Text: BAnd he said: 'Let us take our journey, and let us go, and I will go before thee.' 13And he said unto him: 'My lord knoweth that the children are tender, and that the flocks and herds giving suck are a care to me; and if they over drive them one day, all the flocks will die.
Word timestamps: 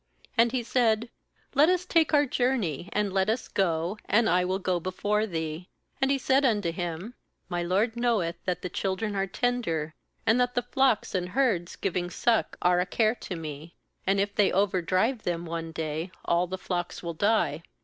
BAnd 0.35 0.51
he 0.51 0.63
said: 0.63 1.11
'Let 1.53 1.69
us 1.69 1.85
take 1.85 2.11
our 2.11 2.25
journey, 2.25 2.89
and 2.91 3.13
let 3.13 3.29
us 3.29 3.47
go, 3.47 3.99
and 4.05 4.27
I 4.27 4.43
will 4.43 4.57
go 4.57 4.79
before 4.79 5.27
thee.' 5.27 5.69
13And 6.01 6.09
he 6.09 6.17
said 6.17 6.43
unto 6.43 6.71
him: 6.71 7.13
'My 7.49 7.61
lord 7.61 7.95
knoweth 7.95 8.37
that 8.45 8.63
the 8.63 8.69
children 8.69 9.15
are 9.15 9.27
tender, 9.27 9.93
and 10.25 10.39
that 10.41 10.55
the 10.55 10.63
flocks 10.63 11.13
and 11.13 11.29
herds 11.29 11.75
giving 11.75 12.09
suck 12.09 12.57
are 12.63 12.79
a 12.79 12.85
care 12.87 13.13
to 13.13 13.35
me; 13.35 13.75
and 14.07 14.19
if 14.19 14.33
they 14.33 14.51
over 14.51 14.81
drive 14.81 15.21
them 15.21 15.45
one 15.45 15.71
day, 15.71 16.09
all 16.25 16.47
the 16.47 16.57
flocks 16.57 17.03
will 17.03 17.13
die. 17.13 17.61